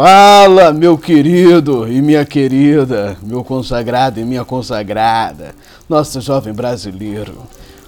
[0.00, 5.56] Fala, meu querido e minha querida, meu consagrado e minha consagrada,
[5.88, 7.42] nosso jovem brasileiro.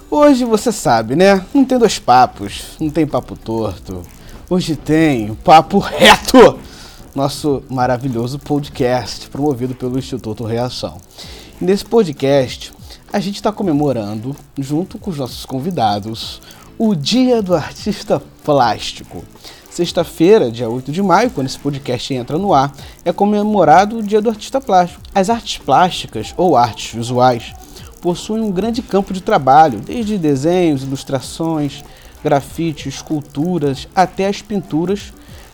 [0.09, 1.41] Hoje você sabe, né?
[1.53, 4.01] Não tem dois papos, não tem papo torto.
[4.49, 6.59] Hoje tem papo reto,
[7.15, 10.97] nosso maravilhoso podcast promovido pelo Instituto Reação.
[11.61, 12.73] Nesse podcast,
[13.13, 16.41] a gente está comemorando, junto com os nossos convidados,
[16.77, 19.23] o Dia do Artista Plástico.
[19.71, 22.73] Sexta-feira, dia 8 de maio, quando esse podcast entra no ar,
[23.05, 25.01] é comemorado o Dia do Artista Plástico.
[25.15, 27.53] As artes plásticas ou artes visuais
[28.01, 31.85] possuem um grande campo de trabalho, desde desenhos, ilustrações,
[32.21, 35.13] grafites, esculturas até as pinturas.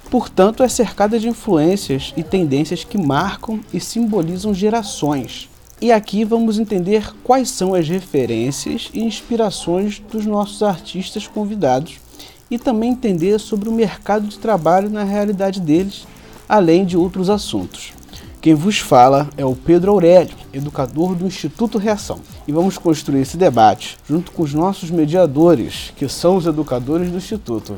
[0.10, 5.48] Portanto, é cercada de influências e tendências que marcam e simbolizam gerações.
[5.80, 12.00] E aqui vamos entender quais são as referências e inspirações dos nossos artistas convidados
[12.50, 16.08] e também entender sobre o mercado de trabalho na realidade deles,
[16.48, 17.94] além de outros assuntos.
[18.40, 22.20] Quem vos fala é o Pedro Aurélio, educador do Instituto Reação.
[22.48, 27.18] E vamos construir esse debate junto com os nossos mediadores, que são os educadores do
[27.18, 27.76] Instituto.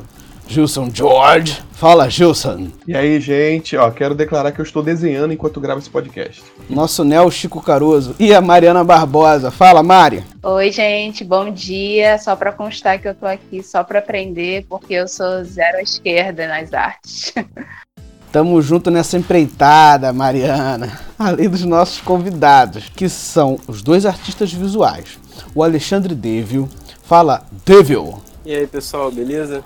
[0.50, 1.62] Gilson George.
[1.74, 2.72] Fala, Gilson.
[2.84, 6.42] E aí, gente, ó, quero declarar que eu estou desenhando enquanto gravo esse podcast.
[6.68, 9.52] Nosso Nel Chico Caruso e a Mariana Barbosa.
[9.52, 10.24] Fala, Mari.
[10.42, 12.18] Oi, gente, bom dia.
[12.18, 15.82] Só para constar que eu tô aqui só para aprender, porque eu sou zero à
[15.82, 17.32] esquerda nas artes.
[18.32, 21.00] Tamo junto nessa empreitada, Mariana.
[21.16, 25.16] Além dos nossos convidados, que são os dois artistas visuais.
[25.54, 26.68] O Alexandre Devil.
[27.04, 28.20] Fala, Devil.
[28.44, 29.62] E aí, pessoal, beleza?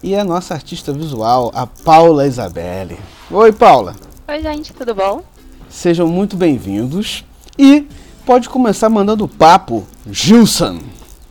[0.00, 2.96] E a nossa artista visual, a Paula Isabelle.
[3.30, 3.96] Oi, Paula.
[4.28, 5.24] Oi, gente, tudo bom?
[5.68, 7.24] Sejam muito bem-vindos.
[7.58, 7.84] E
[8.24, 10.78] pode começar mandando papo, Gilson.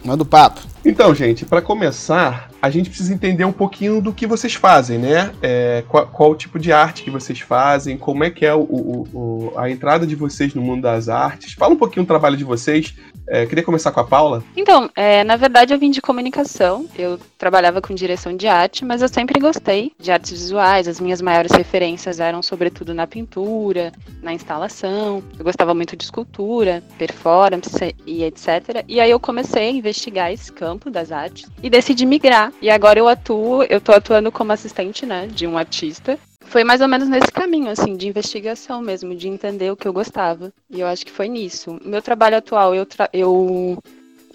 [0.03, 0.59] Manda o papo.
[0.87, 5.33] Então, gente, para começar, a gente precisa entender um pouquinho do que vocês fazem, né?
[5.41, 8.61] É, qual, qual, o tipo de arte que vocês fazem, como é que é o,
[8.61, 11.51] o, o, a entrada de vocês no mundo das artes.
[11.51, 12.95] Fala um pouquinho do trabalho de vocês.
[13.27, 14.41] É, queria começar com a Paula.
[14.55, 16.87] Então, é, na verdade eu vim de comunicação.
[16.97, 20.87] Eu trabalhava com direção de arte, mas eu sempre gostei de artes visuais.
[20.87, 23.91] As minhas maiores referências eram sobretudo na pintura,
[24.23, 25.21] na instalação.
[25.37, 28.85] Eu gostava muito de escultura, performance e etc.
[28.87, 32.53] E aí eu comecei a investigar esse campo das artes e decidi migrar.
[32.61, 36.17] E agora eu atuo, eu tô atuando como assistente, né, de um artista.
[36.41, 39.91] Foi mais ou menos nesse caminho, assim, de investigação mesmo, de entender o que eu
[39.91, 40.53] gostava.
[40.69, 41.77] E eu acho que foi nisso.
[41.83, 43.77] Meu trabalho atual, eu, tra eu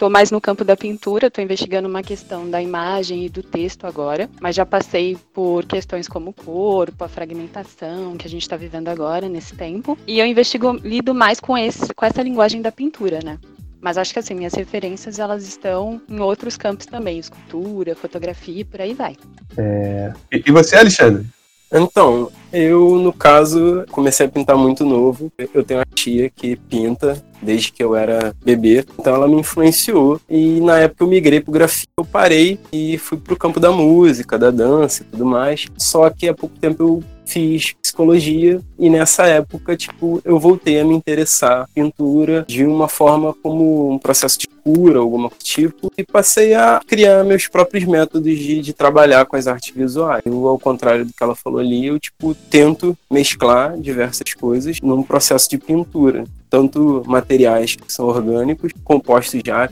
[0.03, 3.87] tô mais no campo da pintura, tô investigando uma questão da imagem e do texto
[3.87, 8.57] agora, mas já passei por questões como o corpo, a fragmentação que a gente está
[8.57, 9.97] vivendo agora nesse tempo.
[10.05, 13.39] E eu investigo, lido mais com esse, com essa linguagem da pintura, né?
[13.83, 18.81] Mas acho que assim, minhas referências elas estão em outros campos também, escultura, fotografia, por
[18.81, 19.17] aí vai.
[19.57, 20.13] É...
[20.31, 21.27] E você, Alexandre?
[21.75, 25.33] Então, eu, no caso, comecei a pintar muito novo.
[25.55, 30.21] Eu tenho uma tia que pinta desde que eu era bebê, então ela me influenciou.
[30.29, 34.39] E na época eu migrei pro grafite, eu parei e fui pro campo da música,
[34.39, 35.67] da dança e tudo mais.
[35.77, 40.85] Só que há pouco tempo eu fiz psicologia e nessa época, tipo, eu voltei a
[40.85, 46.55] me interessar pintura de uma forma como um processo de cura, alguma tipo, e passei
[46.55, 50.23] a criar meus próprios métodos de, de trabalhar com as artes visuais.
[50.25, 55.03] Eu, ao contrário do que ela falou ali, eu, tipo, tento mesclar diversas coisas num
[55.03, 59.67] processo de pintura tanto materiais que são orgânicos, compostos já,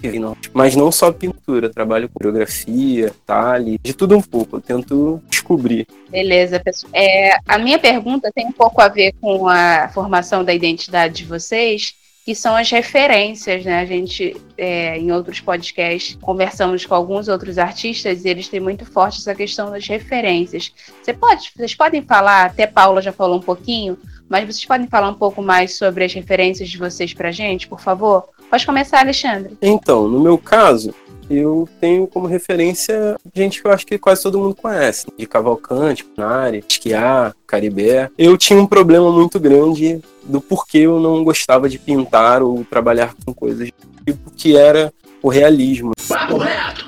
[0.55, 5.87] mas não só pintura, trabalho com coreografia, talhe, de tudo um pouco, eu tento descobrir.
[6.09, 6.91] Beleza, pessoal.
[6.95, 11.25] É, a minha pergunta tem um pouco a ver com a formação da identidade de
[11.27, 11.93] vocês,
[12.25, 13.81] que são as referências, né?
[13.81, 18.87] A gente, é, em outros podcasts, conversamos com alguns outros artistas e eles têm muito
[18.87, 20.73] forte essa questão das referências.
[21.03, 23.99] Você pode, vocês podem falar, até Paula já falou um pouquinho,
[24.31, 27.81] mas vocês podem falar um pouco mais sobre as referências de vocês pra gente, por
[27.81, 28.29] favor?
[28.49, 29.59] Pode começar, Alexandre.
[29.61, 30.95] Então, no meu caso,
[31.29, 36.07] eu tenho como referência gente que eu acho que quase todo mundo conhece, de Cavalcante,
[36.17, 38.09] Nari, Esquiar, Caribé.
[38.17, 43.15] Eu tinha um problema muito grande do porquê eu não gostava de pintar ou trabalhar
[43.25, 43.69] com coisas
[44.05, 44.93] tipo que era
[45.23, 45.93] o realismo.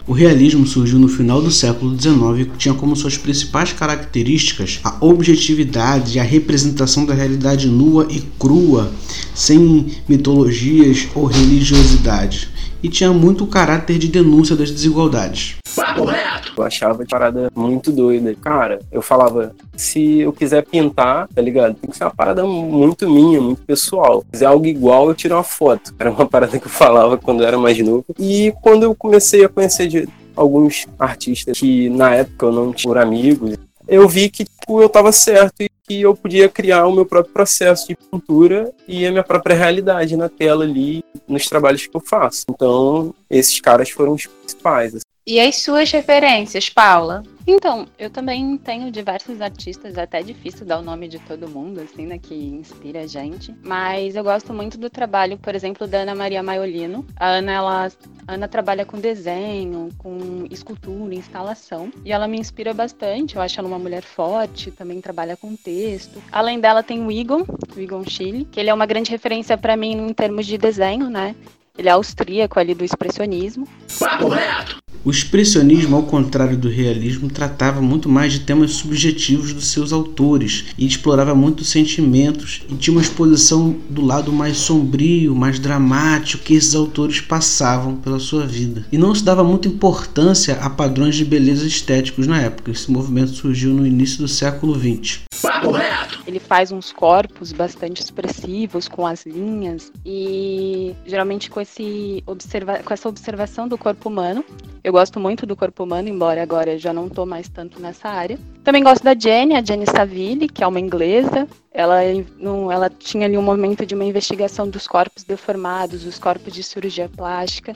[0.06, 4.96] O realismo surgiu no final do século XIX e tinha como suas principais características a
[5.00, 8.90] objetividade e a representação da realidade nua e crua,
[9.34, 12.48] sem mitologias ou religiosidade.
[12.82, 15.56] E tinha muito o caráter de denúncia das desigualdades.
[15.74, 16.52] Papo reto.
[16.56, 18.34] Eu achava de parada muito doida.
[18.42, 21.74] Cara, eu falava, se eu quiser pintar, tá ligado?
[21.74, 24.20] Tem que ser uma parada muito minha, muito pessoal.
[24.20, 25.94] Se quiser algo igual, eu tiro uma foto.
[25.98, 28.04] Era uma parada que eu falava quando eu era mais novo.
[28.18, 32.92] E quando eu comecei a conhecer de alguns artistas que na época eu não tinha
[32.92, 33.56] por amigos,
[33.86, 37.32] eu vi que tipo, eu estava certo e que eu podia criar o meu próprio
[37.32, 42.00] processo de pintura e a minha própria realidade na tela ali, nos trabalhos que eu
[42.00, 42.44] faço.
[42.50, 44.94] Então, esses caras foram os principais.
[44.94, 45.11] assim.
[45.24, 47.22] E as suas referências, Paula?
[47.46, 51.80] Então, eu também tenho diversos artistas, é até difícil dar o nome de todo mundo,
[51.80, 53.54] assim, né, que inspira a gente.
[53.62, 57.06] Mas eu gosto muito do trabalho, por exemplo, da Ana Maria Maiolino.
[57.14, 57.92] A Ana, ela,
[58.26, 61.92] a Ana trabalha com desenho, com escultura, instalação.
[62.04, 63.36] E ela me inspira bastante.
[63.36, 66.20] Eu acho ela uma mulher forte, também trabalha com texto.
[66.32, 67.44] Além dela, tem o Egon,
[67.76, 71.08] o Egon Schiele, que ele é uma grande referência para mim em termos de desenho,
[71.08, 71.36] né?
[71.78, 73.66] Ele é austríaco ali do expressionismo.
[73.98, 74.82] Papo reto.
[75.04, 80.66] O expressionismo, ao contrário do realismo, tratava muito mais de temas subjetivos dos seus autores
[80.78, 86.44] e explorava muito os sentimentos e tinha uma exposição do lado mais sombrio, mais dramático
[86.44, 88.86] que esses autores passavam pela sua vida.
[88.92, 92.70] E não se dava muita importância a padrões de beleza estéticos na época.
[92.70, 95.22] Esse movimento surgiu no início do século XX.
[95.40, 96.22] Papo reto.
[96.24, 102.92] Ele faz uns corpos bastante expressivos, com as linhas, e geralmente com, esse observa com
[102.92, 104.44] essa observação do corpo humano.
[104.84, 108.08] Eu gosto muito do corpo humano, embora agora eu já não estou mais tanto nessa
[108.08, 108.38] área.
[108.62, 111.48] Também gosto da Jenny, a Jenny Saville, que é uma inglesa.
[111.72, 112.00] Ela,
[112.38, 116.62] não, ela tinha ali um momento de uma investigação dos corpos deformados, dos corpos de
[116.62, 117.74] cirurgia plástica.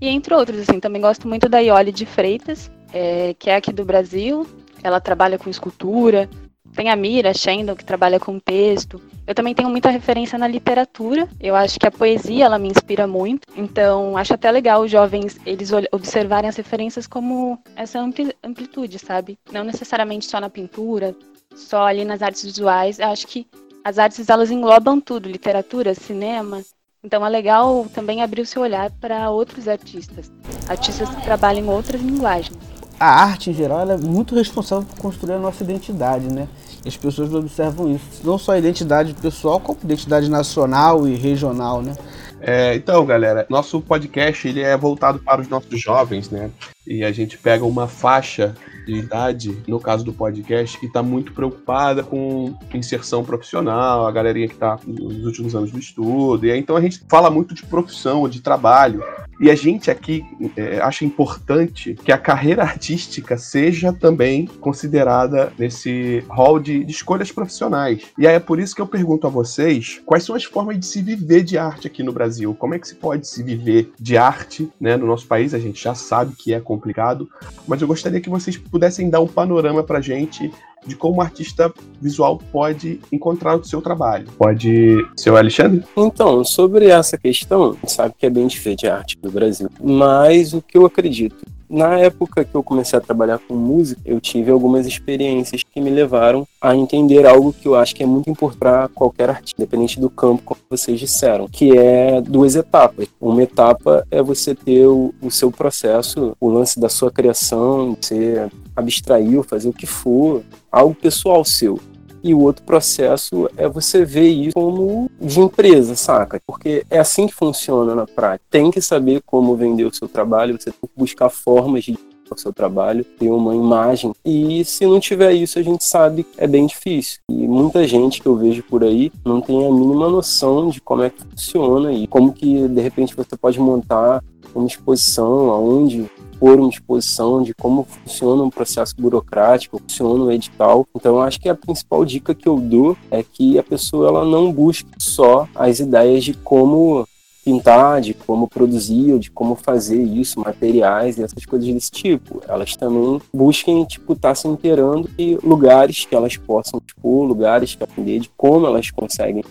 [0.00, 3.72] E entre outros, assim, também gosto muito da Iole de Freitas, é, que é aqui
[3.72, 4.46] do Brasil.
[4.82, 6.28] Ela trabalha com escultura,
[6.74, 9.00] tem a Mira Shendon, que trabalha com texto.
[9.26, 11.28] Eu também tenho muita referência na literatura.
[11.38, 13.46] Eu acho que a poesia ela me inspira muito.
[13.56, 19.38] Então, acho até legal os jovens eles observarem as referências como essa ampli amplitude, sabe?
[19.52, 21.14] Não necessariamente só na pintura,
[21.54, 22.98] só ali nas artes visuais.
[22.98, 23.46] Eu acho que
[23.84, 26.62] as artes elas englobam tudo, literatura, cinema.
[27.02, 30.30] Então é legal também abrir o seu olhar para outros artistas,
[30.68, 32.69] artistas que trabalham outras linguagens.
[33.00, 36.46] A arte, em geral, é muito responsável por construir a nossa identidade, né?
[36.84, 38.04] As pessoas observam isso.
[38.22, 41.94] Não só a identidade pessoal, como a identidade nacional e regional, né?
[42.42, 46.50] É, então, galera, nosso podcast ele é voltado para os nossos jovens, né?
[46.86, 48.54] E a gente pega uma faixa
[48.84, 54.48] de idade, no caso do podcast, que está muito preocupada com inserção profissional, a galerinha
[54.48, 56.46] que está nos últimos anos do estudo.
[56.46, 59.02] E aí, então a gente fala muito de profissão, de trabalho.
[59.40, 60.22] E a gente aqui
[60.54, 67.32] é, acha importante que a carreira artística seja também considerada nesse hall de, de escolhas
[67.32, 68.02] profissionais.
[68.18, 70.84] E aí é por isso que eu pergunto a vocês quais são as formas de
[70.84, 72.54] se viver de arte aqui no Brasil.
[72.54, 75.54] Como é que se pode se viver de arte né, no nosso país?
[75.54, 77.30] A gente já sabe que é complicado,
[77.66, 80.52] mas eu gostaria que vocês pudessem dar um panorama pra gente
[80.86, 84.26] de como o artista visual pode encontrar o seu trabalho.
[84.38, 85.84] Pode ser o Alexandre?
[85.96, 90.62] Então, sobre essa questão, sabe que é bem diferente a arte do Brasil, mas o
[90.62, 91.36] que eu acredito
[91.70, 95.88] na época que eu comecei a trabalhar com música, eu tive algumas experiências que me
[95.88, 100.00] levaram a entender algo que eu acho que é muito importante para qualquer artista, independente
[100.00, 103.06] do campo, como vocês disseram, que é duas etapas.
[103.20, 108.48] Uma etapa é você ter o, o seu processo, o lance da sua criação, você
[108.74, 111.78] abstrair ou fazer o que for, algo pessoal seu.
[112.22, 116.40] E o outro processo é você ver isso como de empresa, saca?
[116.46, 118.44] Porque é assim que funciona na prática.
[118.50, 121.96] Tem que saber como vender o seu trabalho, você tem que buscar formas de
[122.34, 124.12] o seu trabalho, ter uma imagem.
[124.24, 127.20] E se não tiver isso, a gente sabe que é bem difícil.
[127.28, 131.02] E muita gente que eu vejo por aí não tem a mínima noção de como
[131.02, 134.22] é que funciona e como que de repente você pode montar
[134.54, 136.10] uma exposição, aonde
[136.40, 140.88] pôr uma exposição de como funciona um processo burocrático, funciona um edital.
[140.96, 144.50] Então, acho que a principal dica que eu dou é que a pessoa ela não
[144.50, 147.06] busque só as ideias de como
[147.44, 152.42] pintar, de como produzir, de como fazer isso, materiais e essas coisas desse tipo.
[152.48, 157.74] Elas também busquem, tipo, estar tá se inteirando de lugares que elas possam expor, lugares
[157.74, 159.42] que aprender de como elas conseguem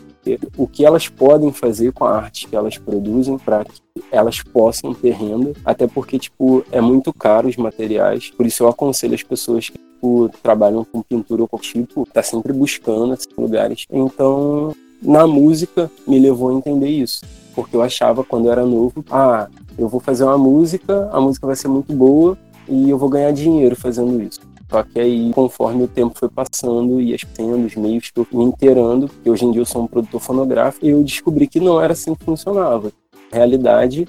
[0.57, 4.93] o que elas podem fazer com a arte que elas produzem para que elas possam
[4.93, 9.23] ter renda, até porque, tipo, é muito caro os materiais, por isso eu aconselho as
[9.23, 13.85] pessoas que tipo, trabalham com pintura ou com tipo, tá sempre buscando esses lugares.
[13.91, 17.21] Então, na música, me levou a entender isso
[17.61, 19.47] porque eu achava quando eu era novo, ah,
[19.77, 23.31] eu vou fazer uma música, a música vai ser muito boa e eu vou ganhar
[23.31, 24.39] dinheiro fazendo isso.
[24.69, 28.43] Só que aí, conforme o tempo foi passando e as os meios que eu me
[28.43, 31.93] inteirando, porque hoje em dia eu sou um produtor fonográfico, eu descobri que não era
[31.93, 32.91] assim que funcionava.
[33.31, 34.07] Na realidade,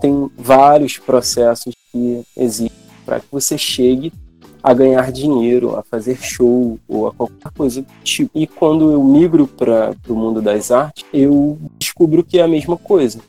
[0.00, 4.12] tem vários processos que existem para que você chegue
[4.62, 8.30] a ganhar dinheiro, a fazer show ou a qualquer coisa do tipo.
[8.34, 12.76] E quando eu migro para o mundo das artes, eu descubro que é a mesma
[12.76, 13.20] coisa.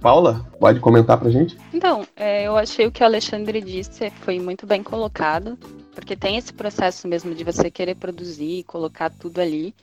[0.00, 1.56] Paula, pode comentar pra gente?
[1.72, 5.58] Então, é, eu achei o que o Alexandre disse foi muito bem colocado,
[5.94, 9.74] porque tem esse processo mesmo de você querer produzir, colocar tudo ali.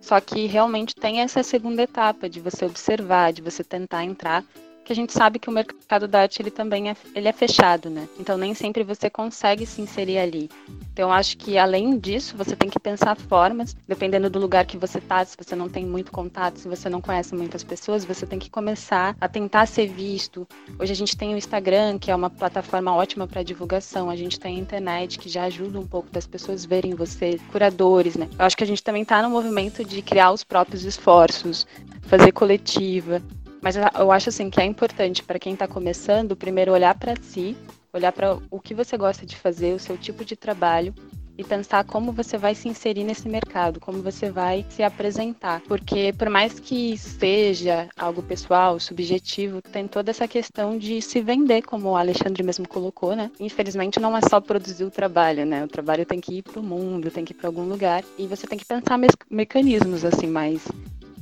[0.00, 4.44] Só que realmente tem essa segunda etapa de você observar, de você tentar entrar
[4.84, 7.88] que a gente sabe que o mercado da arte ele também é, ele é fechado,
[7.88, 8.08] né?
[8.18, 10.50] Então nem sempre você consegue se inserir ali.
[10.92, 15.00] Então acho que além disso, você tem que pensar formas, dependendo do lugar que você
[15.00, 18.38] tá, se você não tem muito contato, se você não conhece muitas pessoas, você tem
[18.38, 20.46] que começar a tentar ser visto.
[20.78, 24.38] Hoje a gente tem o Instagram, que é uma plataforma ótima para divulgação, a gente
[24.38, 28.28] tem a internet que já ajuda um pouco das pessoas verem você, curadores, né?
[28.38, 31.66] Eu acho que a gente também está no movimento de criar os próprios esforços,
[32.02, 33.22] fazer coletiva,
[33.64, 37.56] mas eu acho assim que é importante para quem está começando, primeiro olhar para si,
[37.94, 40.94] olhar para o que você gosta de fazer, o seu tipo de trabalho
[41.38, 45.62] e pensar como você vai se inserir nesse mercado, como você vai se apresentar.
[45.62, 51.62] Porque por mais que seja algo pessoal, subjetivo, tem toda essa questão de se vender,
[51.62, 53.30] como o Alexandre mesmo colocou, né?
[53.40, 55.64] Infelizmente não é só produzir o trabalho, né?
[55.64, 58.26] O trabalho tem que ir para o mundo, tem que ir para algum lugar e
[58.26, 60.62] você tem que pensar me mecanismos assim mais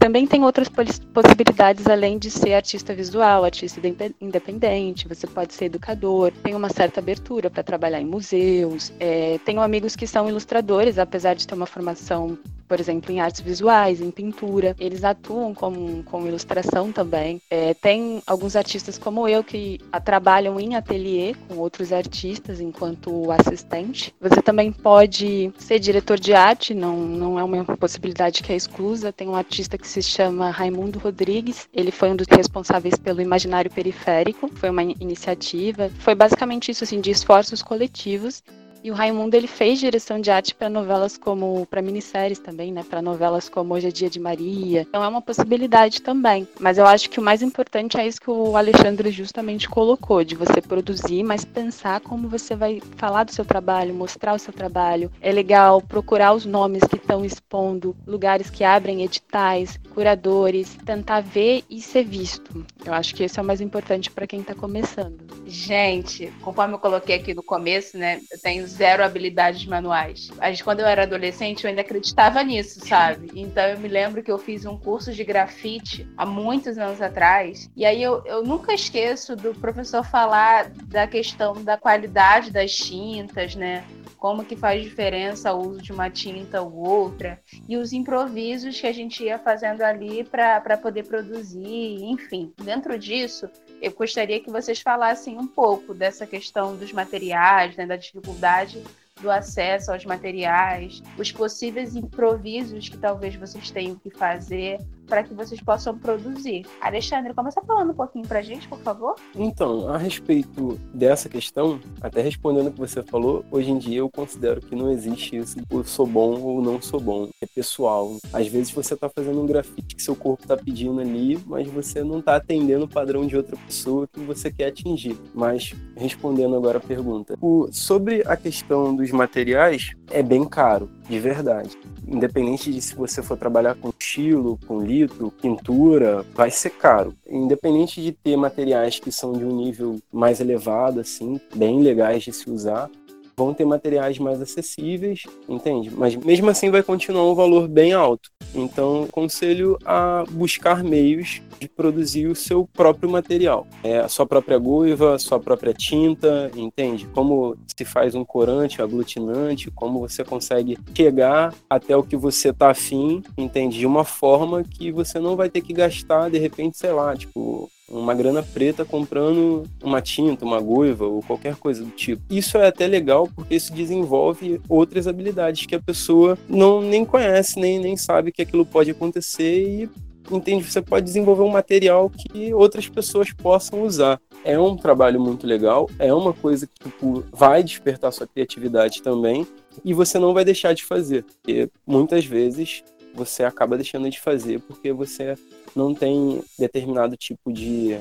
[0.02, 3.80] também tem outras possibilidades além de ser artista visual, artista
[4.20, 8.92] independente, você pode ser educador, tem uma certa abertura para trabalhar em museus.
[8.98, 12.36] É, tenho amigos que são ilustradores, apesar de ter uma formação
[12.72, 14.74] por exemplo, em artes visuais, em pintura.
[14.80, 17.38] Eles atuam com, com ilustração também.
[17.50, 24.14] É, tem alguns artistas como eu que trabalham em ateliê com outros artistas enquanto assistente.
[24.18, 29.12] Você também pode ser diretor de arte, não, não é uma possibilidade que é exclusa.
[29.12, 31.68] Tem um artista que se chama Raimundo Rodrigues.
[31.74, 34.48] Ele foi um dos responsáveis pelo Imaginário Periférico.
[34.54, 35.90] Foi uma iniciativa.
[35.98, 38.42] Foi basicamente isso, assim, de esforços coletivos
[38.82, 42.84] e o Raimundo ele fez direção de arte para novelas como para minisséries também, né?
[42.88, 44.82] Para novelas como Hoje é Dia de Maria.
[44.82, 46.48] Então é uma possibilidade também.
[46.58, 50.34] Mas eu acho que o mais importante é isso que o Alexandre justamente colocou, de
[50.34, 55.10] você produzir, mas pensar como você vai falar do seu trabalho, mostrar o seu trabalho.
[55.20, 61.64] É legal procurar os nomes que estão expondo, lugares que abrem editais, curadores, tentar ver
[61.70, 62.66] e ser visto.
[62.84, 65.22] Eu acho que esse é o mais importante para quem está começando.
[65.46, 68.20] Gente, conforme eu coloquei aqui no começo, né?
[68.30, 70.30] Eu tenho zero habilidades manuais.
[70.62, 73.30] Quando eu era adolescente, eu ainda acreditava nisso, sabe?
[73.34, 77.70] Então eu me lembro que eu fiz um curso de grafite há muitos anos atrás.
[77.76, 83.54] E aí eu, eu nunca esqueço do professor falar da questão da qualidade das tintas,
[83.54, 83.84] né?
[84.22, 88.86] como que faz diferença o uso de uma tinta ou outra, e os improvisos que
[88.86, 92.52] a gente ia fazendo ali para poder produzir, enfim.
[92.62, 93.50] Dentro disso,
[93.82, 98.80] eu gostaria que vocês falassem um pouco dessa questão dos materiais, né, da dificuldade
[99.20, 105.34] do acesso aos materiais, os possíveis improvisos que talvez vocês tenham que fazer para que
[105.34, 106.66] vocês possam produzir.
[106.80, 109.14] Alexandre, começa falando um pouquinho para a gente, por favor.
[109.34, 114.10] Então, a respeito dessa questão, até respondendo o que você falou, hoje em dia eu
[114.10, 118.16] considero que não existe isso, eu sou bom ou não sou bom, é pessoal.
[118.32, 122.02] Às vezes você está fazendo um grafite que seu corpo está pedindo ali, mas você
[122.02, 125.18] não está atendendo o padrão de outra pessoa que você quer atingir.
[125.34, 131.18] Mas respondendo agora a pergunta, o, sobre a questão dos materiais, é bem caro, de
[131.18, 131.78] verdade.
[132.06, 137.14] Independente de se você for trabalhar com estilo, com lito, pintura, vai ser caro.
[137.26, 142.32] Independente de ter materiais que são de um nível mais elevado, assim, bem legais de
[142.32, 142.90] se usar,
[143.36, 145.90] vão ter materiais mais acessíveis, entende?
[145.90, 148.30] Mas mesmo assim vai continuar um valor bem alto.
[148.54, 153.66] Então, aconselho a buscar meios de produzir o seu próprio material.
[153.82, 157.06] É, a sua própria goiva, a sua própria tinta, entende?
[157.14, 162.70] Como se faz um corante, aglutinante, como você consegue chegar até o que você está
[162.70, 163.78] afim, entende?
[163.78, 167.70] De uma forma que você não vai ter que gastar, de repente, sei lá, tipo,
[167.92, 172.22] uma grana preta comprando uma tinta, uma goiva ou qualquer coisa do tipo.
[172.30, 177.60] Isso é até legal porque isso desenvolve outras habilidades que a pessoa não nem conhece,
[177.60, 179.90] nem, nem sabe que aquilo pode acontecer e
[180.30, 184.20] entende, você pode desenvolver um material que outras pessoas possam usar.
[184.44, 189.46] É um trabalho muito legal, é uma coisa que tipo, vai despertar sua criatividade também
[189.84, 192.82] e você não vai deixar de fazer, porque muitas vezes
[193.14, 195.36] você acaba deixando de fazer porque você
[195.74, 197.98] não tem determinado tipo de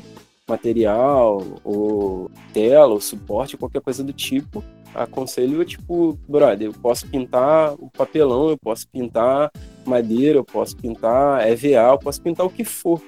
[0.48, 4.63] material, ou tela, ou suporte, qualquer coisa do tipo,
[4.94, 9.51] aconselho, tipo, brother, eu posso pintar o papelão, eu posso pintar
[9.86, 13.01] madeira, eu posso pintar EVA, eu posso pintar o que for.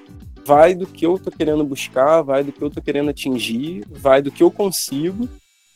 [0.46, 4.20] Vai do que eu tô querendo buscar, vai do que eu tô querendo atingir, vai
[4.20, 5.28] do que eu consigo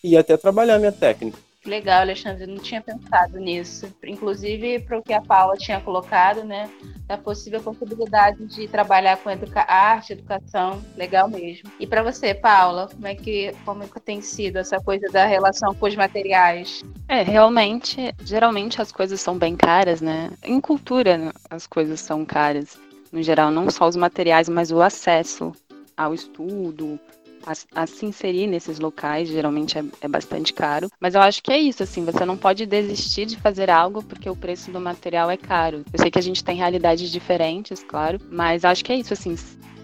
[0.03, 1.39] e até trabalhar minha técnica.
[1.69, 3.95] Legal, Alexandre, não tinha pensado nisso.
[4.03, 6.71] Inclusive, para o que a Paula tinha colocado, né?
[7.07, 11.71] Da possível possibilidade de trabalhar com educa arte, educação, legal mesmo.
[11.79, 15.27] E para você, Paula, como é, que, como é que tem sido essa coisa da
[15.27, 16.83] relação com os materiais?
[17.07, 20.31] É, realmente, geralmente as coisas são bem caras, né?
[20.43, 22.79] Em cultura, né, as coisas são caras.
[23.13, 25.53] No geral, não só os materiais, mas o acesso
[25.95, 26.99] ao estudo,
[27.47, 30.91] a, a, se inserir nesses locais, geralmente é, é, bastante caro.
[31.01, 34.29] Mas eu acho que é isso, assim, você não pode desistir de fazer algo porque
[34.29, 35.85] o preço do material é caro.
[35.93, 39.37] Eu sei que a gente tem realidades diferentes, claro, mas acho que é isso, assim,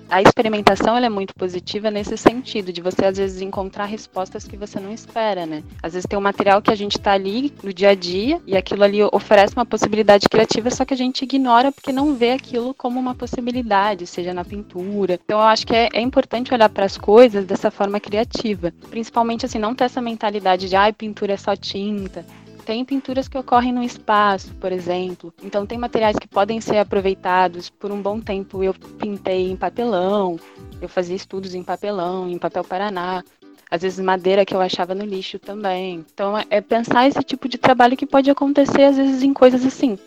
[0.08, 4.78] a experimentação é muito positiva nesse sentido, de você às vezes encontrar respostas que você
[4.78, 5.62] não espera, né?
[5.82, 8.56] Às vezes tem um material que a gente está ali no dia a dia e
[8.56, 12.74] aquilo ali oferece uma possibilidade criativa, só que a gente ignora porque não vê aquilo
[12.74, 15.18] como uma possibilidade, seja na pintura.
[15.24, 19.46] Então eu acho que é, é importante olhar para as coisas dessa forma criativa, principalmente
[19.46, 22.24] assim, não ter essa mentalidade de, ai, pintura é só tinta.
[22.64, 25.32] Tem pinturas que ocorrem no espaço, por exemplo.
[25.42, 27.68] Então tem materiais que podem ser aproveitados.
[27.68, 30.38] Por um bom tempo eu pintei em papelão,
[30.80, 33.22] eu fazia estudos em papelão, em papel paraná.
[33.70, 36.04] Às vezes madeira que eu achava no lixo também.
[36.14, 39.98] Então é pensar esse tipo de trabalho que pode acontecer às vezes em coisas assim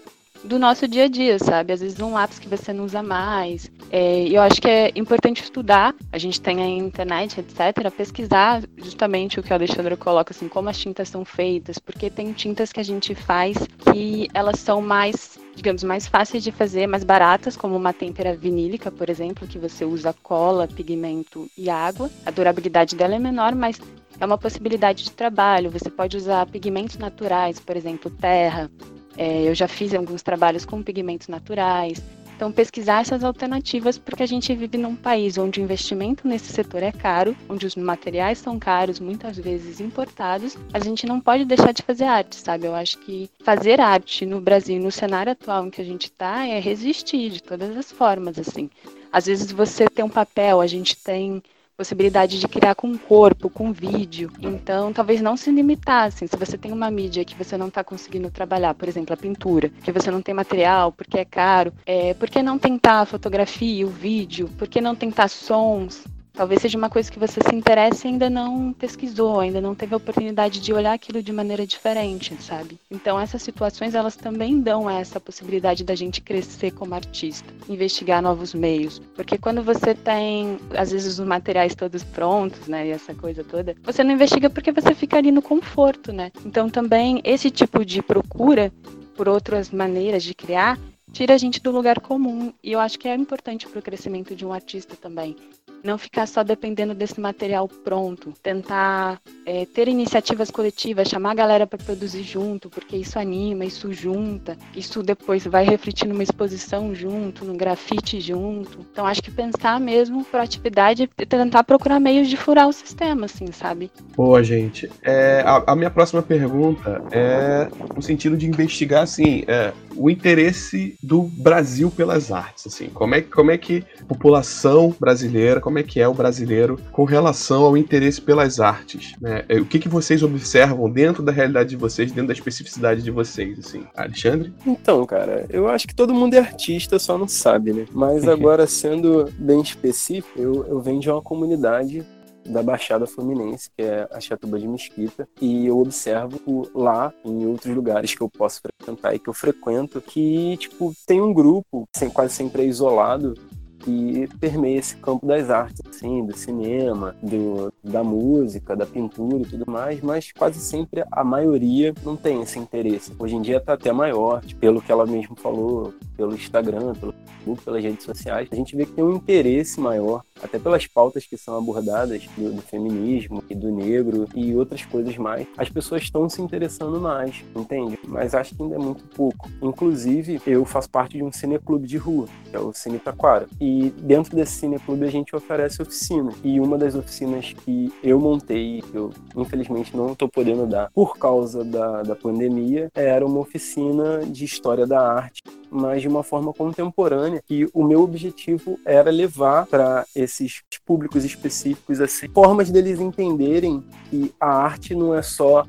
[0.43, 1.73] do nosso dia a dia, sabe?
[1.73, 3.71] Às vezes um lápis que você não usa mais.
[3.91, 5.95] É, eu acho que é importante estudar.
[6.11, 10.69] A gente tem a internet, etc., pesquisar justamente o que o Alexandre coloca, assim, como
[10.69, 13.57] as tintas são feitas, porque tem tintas que a gente faz
[13.91, 18.91] que elas são mais digamos, mais fáceis de fazer, mais baratas, como uma têmpera vinílica,
[18.91, 22.11] por exemplo, que você usa cola, pigmento e água.
[22.23, 23.81] A durabilidade dela é menor, mas
[24.19, 25.71] é uma possibilidade de trabalho.
[25.71, 28.69] Você pode usar pigmentos naturais, por exemplo, terra,
[29.17, 32.01] é, eu já fiz alguns trabalhos com pigmentos naturais.
[32.37, 36.83] Então, pesquisar essas alternativas, porque a gente vive num país onde o investimento nesse setor
[36.83, 41.71] é caro, onde os materiais são caros, muitas vezes importados, a gente não pode deixar
[41.71, 42.67] de fazer arte, sabe?
[42.67, 46.45] Eu acho que fazer arte no Brasil, no cenário atual em que a gente está,
[46.45, 48.69] é resistir de todas as formas, assim.
[49.11, 51.41] Às vezes você tem um papel, a gente tem
[51.77, 54.31] possibilidade de criar com corpo, com vídeo.
[54.41, 56.27] Então, talvez não se limitassem.
[56.27, 59.69] Se você tem uma mídia que você não está conseguindo trabalhar, por exemplo, a pintura,
[59.69, 63.85] que você não tem material, porque é caro, é, por que não tentar a fotografia,
[63.85, 64.49] o vídeo?
[64.57, 66.03] Por que não tentar sons?
[66.37, 69.95] Talvez seja uma coisa que você se interesse e ainda não pesquisou, ainda não teve
[69.95, 72.77] a oportunidade de olhar aquilo de maneira diferente, sabe?
[72.91, 78.53] Então essas situações elas também dão essa possibilidade da gente crescer como artista, investigar novos
[78.53, 83.43] meios, porque quando você tem às vezes os materiais todos prontos, né, e essa coisa
[83.43, 86.31] toda, você não investiga porque você fica ali no conforto, né?
[86.45, 88.71] Então também esse tipo de procura
[89.15, 90.77] por outras maneiras de criar
[91.17, 92.53] tira a gente do lugar comum.
[92.63, 95.35] E eu acho que é importante para o crescimento de um artista também.
[95.83, 98.33] Não ficar só dependendo desse material pronto.
[98.43, 103.91] Tentar é, ter iniciativas coletivas, chamar a galera para produzir junto, porque isso anima, isso
[103.91, 104.55] junta.
[104.75, 108.85] Isso depois vai refletir numa exposição junto, no grafite junto.
[108.91, 113.51] Então acho que pensar mesmo proatividade e tentar procurar meios de furar o sistema, assim,
[113.51, 113.89] sabe?
[114.15, 114.89] Boa, gente.
[115.01, 120.95] É, a, a, minha próxima pergunta é no sentido de investigar, assim, é, o interesse
[121.07, 125.83] do Brasil pelas artes, assim, como é, como é que a população brasileira, como é
[125.83, 129.45] que é o brasileiro com relação ao interesse pelas artes, né?
[129.47, 133.09] É, o que, que vocês observam dentro da realidade de vocês, dentro da especificidade de
[133.09, 133.85] vocês, assim?
[133.95, 134.53] Alexandre?
[134.65, 137.85] Então, cara, eu acho que todo mundo é artista, só não sabe, né?
[137.93, 142.05] Mas agora, sendo bem específico, eu, eu venho de uma comunidade
[142.47, 147.75] da Baixada Fluminense, que é a Chatuba de Mesquita, e eu observo lá, em outros
[147.75, 152.33] lugares que eu posso frequentar e que eu frequento, que, tipo, tem um grupo, quase
[152.33, 153.33] sempre é isolado,
[153.79, 159.45] que permeia esse campo das artes, assim, do cinema, do, da música, da pintura e
[159.45, 163.13] tudo mais, mas quase sempre a maioria não tem esse interesse.
[163.17, 167.13] Hoje em dia está até maior, pelo que ela mesmo falou, pelo Instagram, pelo
[167.47, 171.25] Facebook, pelas redes sociais, a gente vê que tem um interesse maior, até pelas pautas
[171.25, 175.47] que são abordadas do, do feminismo e do negro e outras coisas mais.
[175.57, 177.97] As pessoas estão se interessando mais, entende?
[178.07, 179.49] Mas acho que ainda é muito pouco.
[179.61, 183.47] Inclusive, eu faço parte de um cineclube de rua, que é o Cine Taquara.
[183.59, 186.31] E dentro desse cineclube a gente oferece oficina.
[186.43, 191.17] E uma das oficinas que eu montei, que eu infelizmente não estou podendo dar por
[191.17, 196.53] causa da, da pandemia, era uma oficina de história da arte mas de uma forma
[196.53, 197.43] contemporânea.
[197.49, 204.33] E o meu objetivo era levar para esses públicos específicos assim, formas deles entenderem que
[204.39, 205.65] a arte não é só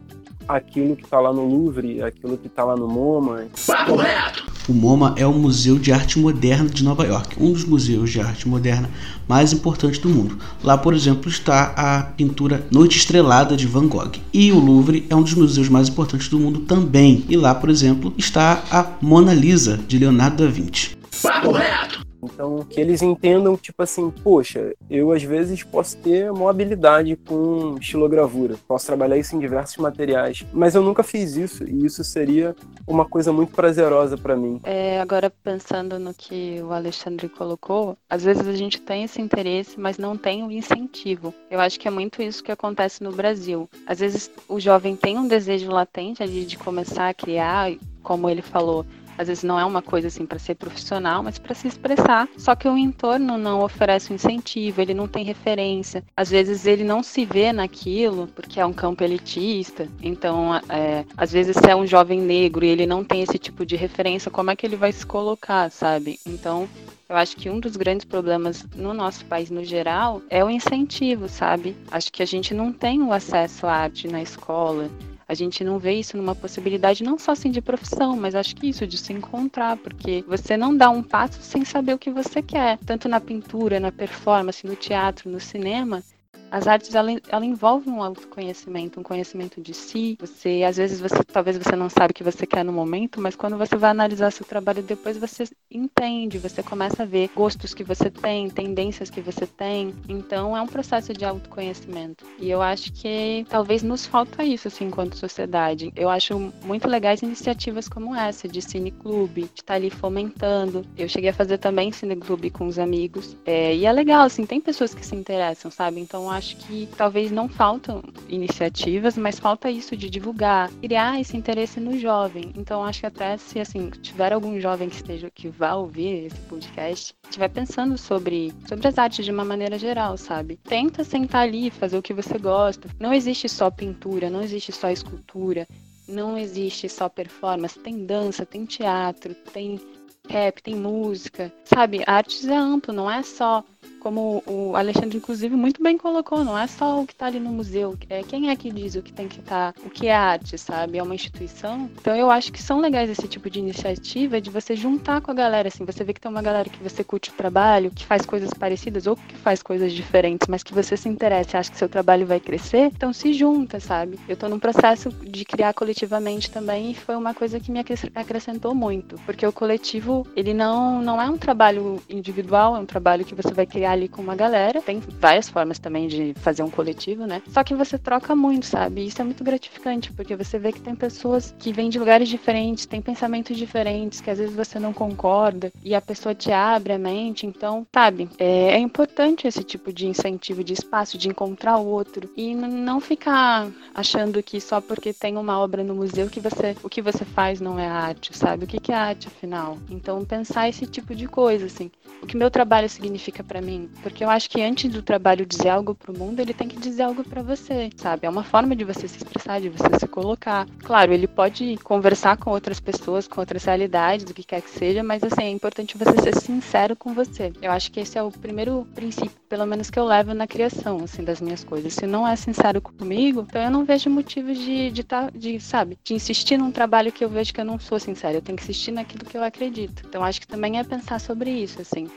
[0.47, 3.49] aquilo que está lá no Louvre, aquilo que está lá no MoMA.
[3.67, 4.48] Papo reto.
[4.69, 8.21] O MoMA é o Museu de Arte Moderna de Nova York, um dos museus de
[8.21, 8.91] arte moderna
[9.27, 10.39] mais importantes do mundo.
[10.63, 14.13] Lá, por exemplo, está a pintura Noite Estrelada de Van Gogh.
[14.31, 17.25] E o Louvre é um dos museus mais importantes do mundo também.
[17.31, 20.91] E lá, por exemplo, está a Mona Lisa de Leonardo da Vinci.
[21.23, 22.08] Papo reto.
[22.23, 27.77] Então, que eles entendam, tipo assim, poxa, eu às vezes posso ter uma habilidade com
[27.81, 32.55] estilogravura, posso trabalhar isso em diversos materiais, mas eu nunca fiz isso e isso seria
[32.87, 34.61] uma coisa muito prazerosa para mim.
[34.65, 39.79] É, agora pensando no que o Alexandre colocou, às vezes a gente tem esse interesse,
[39.79, 41.33] mas não tem o incentivo.
[41.51, 43.69] Eu acho que é muito isso que acontece no Brasil.
[43.87, 48.85] Às vezes o jovem tem um desejo latente de começar a criar, como ele falou,
[49.19, 52.29] às vezes não é uma coisa assim para ser profissional, mas para se expressar.
[52.39, 56.05] Só que o entorno não oferece um incentivo, ele não tem referência.
[56.17, 59.89] Às vezes ele não se vê naquilo porque é um campo elitista.
[60.01, 63.67] Então, é, às vezes se é um jovem negro e ele não tem esse tipo
[63.67, 66.21] de referência, como é que ele vai se colocar, sabe?
[66.25, 66.69] Então,
[67.09, 71.29] eu acho que um dos grandes problemas no nosso país no geral é o incentivo,
[71.29, 71.75] sabe?
[71.91, 74.91] Acho que a gente não tem o acesso à arte na escola.
[75.29, 78.67] A gente não vê isso numa possibilidade não só assim de profissão, mas acho que
[78.67, 82.43] isso de se encontrar, porque você não dá um passo sem saber o que você
[82.43, 86.03] quer, tanto na pintura, na performance, no teatro, no cinema.
[86.51, 90.17] As artes ela, ela envolve um autoconhecimento, um conhecimento de si.
[90.21, 93.37] Você, às vezes, você talvez você não sabe o que você quer no momento, mas
[93.37, 97.85] quando você vai analisar seu trabalho depois, você entende, você começa a ver gostos que
[97.85, 99.95] você tem, tendências que você tem.
[100.09, 102.25] Então, é um processo de autoconhecimento.
[102.39, 105.93] E eu acho que talvez nos falta isso, assim, enquanto sociedade.
[105.95, 110.85] Eu acho muito legais iniciativas como essa, de cineclube, de estar tá ali fomentando.
[110.97, 113.37] Eu cheguei a fazer também cineclube com os amigos.
[113.45, 116.01] É, e é legal, assim, tem pessoas que se interessam, sabe?
[116.01, 121.81] Então, acho que talvez não faltam iniciativas, mas falta isso de divulgar, criar esse interesse
[121.81, 122.53] no jovem.
[122.57, 126.41] Então acho que até se assim tiver algum jovem que esteja que vá ouvir esse
[126.43, 130.57] podcast, estiver pensando sobre sobre as artes de uma maneira geral, sabe?
[130.63, 132.89] Tenta sentar ali, fazer o que você gosta.
[132.99, 135.67] Não existe só pintura, não existe só escultura,
[136.09, 139.81] não existe só performance, tem dança, tem teatro, tem
[140.29, 142.03] rap, tem música, sabe?
[142.07, 143.65] Artes é amplo, não é só
[144.09, 147.51] como o Alexandre, inclusive, muito bem colocou, não é só o que está ali no
[147.51, 147.95] museu.
[148.09, 150.57] É, quem é que diz o que tem que estar, tá, o que é arte,
[150.57, 150.97] sabe?
[150.97, 151.91] É uma instituição.
[152.01, 155.35] Então eu acho que são legais esse tipo de iniciativa de você juntar com a
[155.35, 158.25] galera, assim, você vê que tem uma galera que você curte o trabalho, que faz
[158.25, 161.89] coisas parecidas ou que faz coisas diferentes, mas que você se interessa acha que seu
[161.89, 164.19] trabalho vai crescer, então se junta, sabe?
[164.27, 167.81] Eu estou num processo de criar coletivamente também e foi uma coisa que me
[168.15, 173.23] acrescentou muito, porque o coletivo, ele não, não é um trabalho individual, é um trabalho
[173.23, 174.81] que você vai criar ali com uma galera.
[174.81, 177.43] Tem várias formas também de fazer um coletivo, né?
[177.49, 179.07] Só que você troca muito, sabe?
[179.07, 182.87] isso é muito gratificante, porque você vê que tem pessoas que vêm de lugares diferentes,
[182.87, 186.99] têm pensamentos diferentes, que às vezes você não concorda, e a pessoa te abre a
[186.99, 187.47] mente.
[187.47, 188.29] Então, sabe?
[188.39, 192.29] É, é importante esse tipo de incentivo de espaço, de encontrar o outro.
[192.37, 196.89] E não ficar achando que só porque tem uma obra no museu que você o
[196.89, 198.65] que você faz não é arte, sabe?
[198.65, 199.79] O que, que é arte, afinal?
[199.91, 201.91] Então, pensar esse tipo de coisa, assim.
[202.23, 205.69] O que meu trabalho significa para mim porque eu acho que antes do trabalho dizer
[205.69, 208.27] algo pro mundo, ele tem que dizer algo para você, sabe?
[208.27, 210.67] É uma forma de você se expressar, de você se colocar.
[210.83, 215.03] Claro, ele pode conversar com outras pessoas, com outras realidades, o que quer que seja,
[215.03, 217.53] mas assim, é importante você ser sincero com você.
[217.61, 221.03] Eu acho que esse é o primeiro princípio, pelo menos que eu levo na criação,
[221.05, 221.93] assim, das minhas coisas.
[221.93, 225.99] Se não é sincero comigo, então eu não vejo motivos de, de, tá, de sabe,
[226.03, 228.39] de insistir num trabalho que eu vejo que eu não sou sincera.
[228.39, 230.03] Eu tenho que insistir naquilo que eu acredito.
[230.07, 232.09] Então acho que também é pensar sobre isso, assim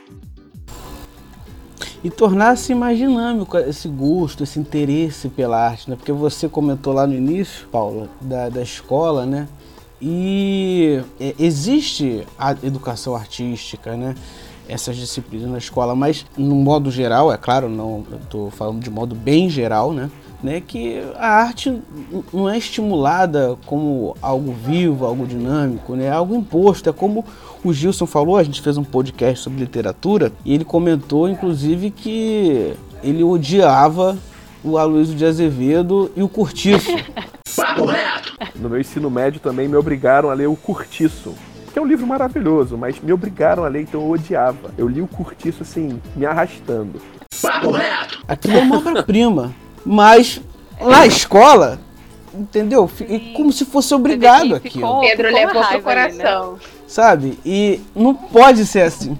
[2.04, 5.96] e tornar-se mais dinâmico esse gosto, esse interesse pela arte, né?
[5.96, 9.48] Porque você comentou lá no início, Paula, da, da escola, né?
[10.00, 14.16] E é, existe a educação artística, né?
[14.68, 19.14] Essas disciplinas na escola, mas no modo geral, é claro, não estou falando de modo
[19.14, 20.10] bem geral, né?
[20.42, 21.80] né, que a arte
[22.32, 26.90] não é estimulada como algo vivo, algo dinâmico, né, é algo imposto.
[26.90, 27.24] É como
[27.64, 32.74] o Gilson falou, a gente fez um podcast sobre literatura e ele comentou, inclusive, que
[33.02, 34.16] ele odiava
[34.64, 36.90] o Aloysio de Azevedo e o Curtiço.
[37.56, 38.32] Papo reto!
[38.56, 41.34] No meu ensino médio também me obrigaram a ler o Curtiço.
[41.72, 44.70] Que é um livro maravilhoso, mas me obrigaram a ler, então eu odiava.
[44.76, 47.00] Eu li o Curtiço assim, me arrastando.
[47.40, 48.22] Papo reto!
[48.28, 49.54] Aquilo é uma obra-prima.
[49.84, 50.40] Mas
[50.80, 51.78] na escola
[52.34, 52.88] entendeu?
[53.08, 56.24] E como se fosse obrigado ficou- Pedro levou pro raiva ali, né?
[56.24, 56.58] coração.
[56.86, 57.38] sabe?
[57.44, 59.16] E não pode ser assim.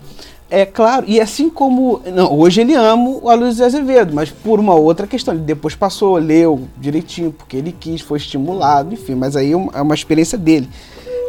[0.51, 2.03] É claro, e assim como.
[2.13, 5.33] Não, hoje ele ama o Aloysio Azevedo, mas por uma outra questão.
[5.33, 9.73] Ele depois passou, leu direitinho, porque ele quis, foi estimulado, enfim, mas aí é uma,
[9.75, 10.69] é uma experiência dele.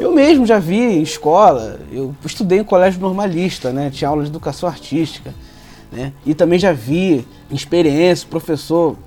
[0.01, 3.89] Eu mesmo já vi em escola, eu estudei em colégio normalista, né?
[3.89, 5.33] Tinha aula de educação artística,
[5.89, 6.11] né?
[6.25, 8.97] E também já vi em experiência, professor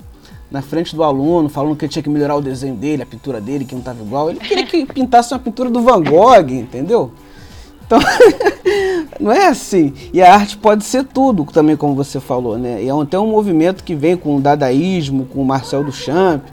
[0.49, 3.41] na frente do aluno, falando que ele tinha que melhorar o desenho dele, a pintura
[3.41, 4.29] dele, que não estava igual.
[4.29, 7.11] Ele queria que pintasse uma pintura do Van Gogh, entendeu?
[7.85, 7.99] Então,
[9.19, 9.93] não é assim.
[10.13, 12.83] E a arte pode ser tudo, também como você falou, né?
[12.83, 16.43] E é até um movimento que vem com o dadaísmo, com o Marcel Duchamp,